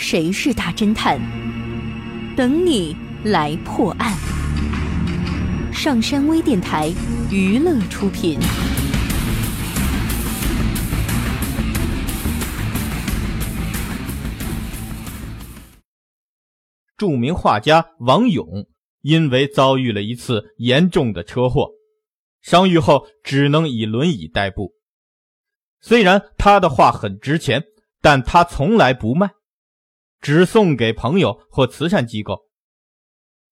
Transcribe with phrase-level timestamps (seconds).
[0.00, 1.20] 谁是大侦探？
[2.36, 4.16] 等你来破案。
[5.72, 6.88] 上山微电台
[7.32, 8.38] 娱乐出品。
[16.96, 18.66] 著名画家王勇
[19.02, 21.70] 因为遭遇了一次严重的车祸，
[22.40, 24.74] 伤愈后只能以轮椅代步。
[25.80, 27.64] 虽然他的画很值钱，
[28.00, 29.30] 但他从来不卖，
[30.20, 32.46] 只送给朋友或慈善机构。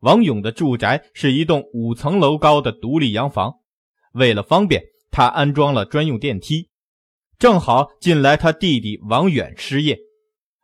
[0.00, 3.54] 王勇的住宅是一栋五层楼高的独立洋房，
[4.12, 6.68] 为了方便，他安装了专用电梯。
[7.38, 9.98] 正好近来他弟弟王远失业，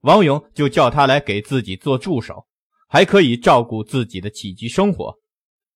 [0.00, 2.46] 王勇就叫他来给自己做助手。
[2.92, 5.16] 还可以照顾自己的起居生活，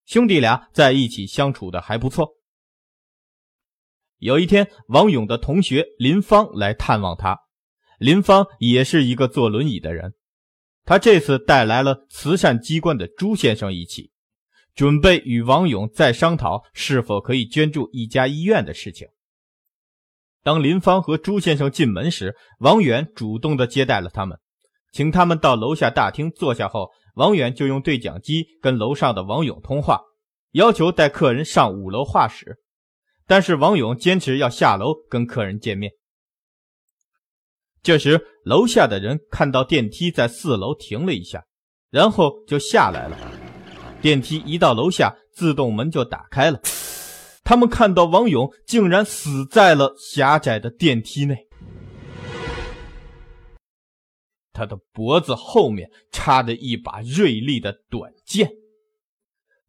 [0.05, 2.29] 兄弟俩在一起相处的还不错。
[4.19, 7.39] 有一天，王勇的同学林芳来探望他，
[7.99, 10.15] 林芳也是一个坐轮椅的人，
[10.85, 14.11] 他这次带来了慈善机关的朱先生一起，
[14.75, 19.09] 准备与王勇再商讨是否可以捐助一家医院的事情。
[20.43, 24.39] 当林芳和朱先生进门时，王远主动的接待了他们，
[24.93, 26.91] 请他们到楼下大厅坐下后。
[27.15, 30.01] 王远就用对讲机跟楼上的王勇通话，
[30.51, 32.57] 要求带客人上五楼画室，
[33.25, 35.93] 但是王勇坚持要下楼跟客人见面。
[37.85, 41.45] 这时，楼下的人看到电梯在四楼停了一下，
[41.91, 43.19] 然后就下来了。
[44.01, 46.59] 电梯一到楼下，自动门就打开了。
[47.45, 51.37] 他们看到王勇竟然死在了狭窄的电梯内。
[54.55, 58.51] 他的脖子后面插着一把锐利的短剑，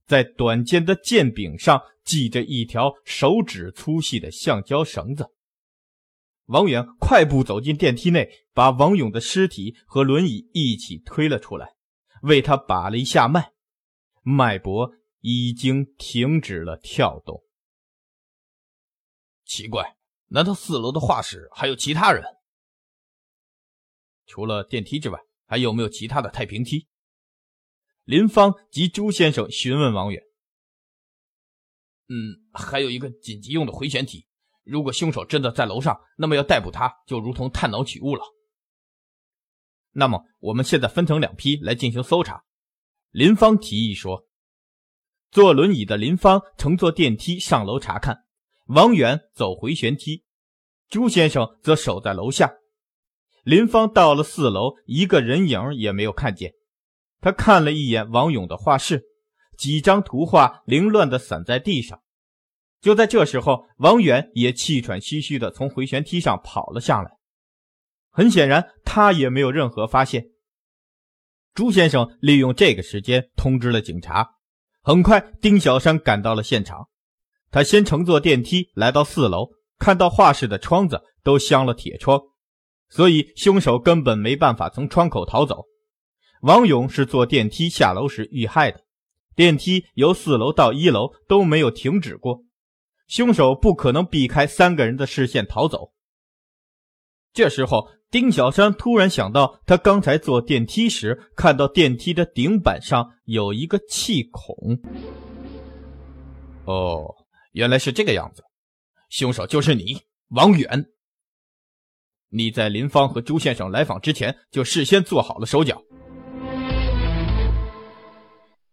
[0.07, 5.27] 在短剑的剑柄上系着一条手指粗细的橡胶绳子。
[6.45, 11.75] 王远快步走进电梯内，把王勇的尸体和轮椅一起推了出来，
[12.21, 13.53] 为他把了一下脉，
[14.21, 17.43] 脉搏已经停止了跳动。
[19.43, 19.97] 奇怪，
[20.27, 22.23] 难道四楼的画室还有其他人？
[24.27, 26.87] 除了电梯之外，还有没有其他的太平梯？
[28.03, 30.21] 林芳及朱先生询问王远。
[32.07, 34.27] 嗯，还有一个紧急用的回旋梯。
[34.65, 38.23] 如果凶手真的在楼上，那么要逮捕他，就如同探脑取物了。
[39.91, 42.43] 那么，我们现在分成两批来进行搜查。
[43.11, 44.27] 林芳提议说
[45.31, 48.25] ：“坐轮椅的林芳乘坐电梯上楼查看，
[48.65, 50.25] 王远走回旋梯，
[50.89, 52.51] 朱先生则守在楼下。”
[53.45, 56.53] 林芳到了四楼，一个人影也没有看见。
[57.21, 59.03] 他看了一眼王勇的画室，
[59.57, 62.01] 几张图画凌乱地散在地上。
[62.81, 67.11] 就在这时候，王远也气喘吁吁地从回旋梯上跑了下来。
[68.11, 70.27] 很显然，他也没有任何发现。
[71.53, 74.35] 朱先生利用这个时间通知了警察。
[74.81, 76.89] 很快，丁小山赶到了现场。
[77.49, 79.49] 他先乘坐电梯来到四楼，
[79.79, 82.21] 看到画室的窗子都镶了铁窗。
[82.89, 85.65] 所以，凶手根本没办法从窗口逃走。
[86.41, 88.81] 王勇是坐电梯下楼时遇害的，
[89.35, 92.43] 电梯由四楼到一楼都没有停止过，
[93.07, 95.93] 凶手不可能避开三个人的视线逃走。
[97.33, 104.55] 这时候，丁小山突然想到，他刚才坐电梯时看到电梯的顶板上有一个气孔。
[106.65, 107.13] 哦，
[107.51, 108.43] 原来是这个样子，
[109.09, 109.97] 凶手就是你，
[110.29, 110.85] 王远。
[112.29, 115.81] 你在林芳和朱先生来访之前就事先做好了手脚。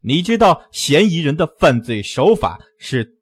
[0.00, 3.21] 你知道嫌疑人的犯罪手法是